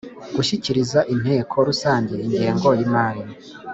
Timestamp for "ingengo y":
2.25-2.81